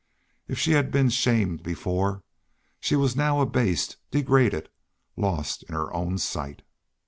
If 0.47 0.57
she 0.57 0.71
had 0.71 0.89
been 0.91 1.09
shamed 1.09 1.61
before, 1.61 2.23
she 2.79 2.95
was 2.95 3.15
now 3.15 3.39
abased, 3.39 3.97
degraded, 4.09 4.67
lost 5.15 5.61
in 5.69 5.75
her 5.75 5.93
own 5.93 6.17
sight. 6.17 6.63